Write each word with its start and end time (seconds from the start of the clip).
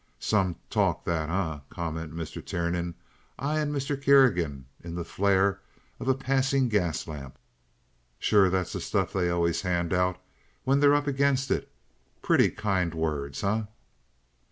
"Some 0.17 0.55
talk, 0.71 1.05
that, 1.05 1.29
eh?" 1.29 1.59
commented 1.69 2.17
Mr. 2.17 2.43
Tiernan, 2.43 2.95
eying 3.39 3.67
Mr. 3.69 4.01
Kerrigan 4.01 4.65
in 4.83 4.95
the 4.95 5.03
flare 5.05 5.61
of 5.99 6.07
a 6.07 6.15
passing 6.15 6.69
gas 6.69 7.07
lamp. 7.07 7.37
"Sure. 8.17 8.49
That's 8.49 8.73
the 8.73 8.81
stuff 8.81 9.13
they 9.13 9.29
always 9.29 9.61
hand 9.61 9.93
out 9.93 10.19
when 10.63 10.79
they're 10.79 10.95
up 10.95 11.05
against 11.05 11.51
it. 11.51 11.71
Pretty 12.23 12.49
kind 12.49 12.95
words, 12.95 13.43
eh?" 13.43 13.65